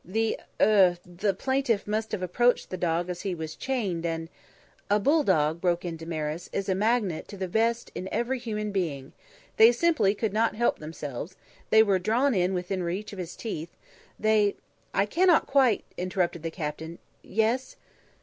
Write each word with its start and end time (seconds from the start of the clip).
"The 0.03 0.39
er 0.59 0.97
the 1.05 1.31
plaintiff 1.35 1.85
must 1.85 2.11
have 2.11 2.23
approached 2.23 2.71
the 2.71 2.75
dog 2.75 3.07
as 3.07 3.21
he 3.21 3.35
was 3.35 3.55
chained 3.55 4.03
and" 4.03 4.29
"A 4.89 4.99
bulldog," 4.99 5.61
broke 5.61 5.85
in 5.85 5.95
Damaris, 5.95 6.49
"is 6.51 6.67
a 6.67 6.73
magnet 6.73 7.27
to 7.27 7.37
the 7.37 7.47
best 7.47 7.91
in 7.93 8.09
every 8.11 8.39
human 8.39 8.71
being. 8.71 9.13
They 9.57 9.71
simply 9.71 10.15
could 10.15 10.33
not 10.33 10.55
help 10.55 10.79
themselves; 10.79 11.35
they 11.69 11.83
were 11.83 11.99
drawn 11.99 12.33
within 12.55 12.81
reach 12.81 13.13
of 13.13 13.19
his 13.19 13.35
teeth; 13.35 13.77
they" 14.19 14.55
"I 14.91 15.05
cannot 15.05 15.45
quite" 15.45 15.83
interrupted 15.99 16.41
the 16.41 16.49
captain. 16.49 16.97
"Yes?" 17.21 17.75